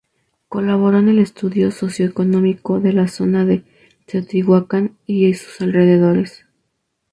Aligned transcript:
Colaboró 0.49 0.97
en 0.97 1.09
el 1.09 1.19
estudio 1.19 1.69
socio-económico 1.69 2.79
de 2.79 2.91
la 2.91 3.07
zona 3.07 3.45
de 3.45 3.63
Teotihuacán 4.07 4.97
y 5.05 5.31
sus 5.35 5.61
alrededores. 5.61 6.43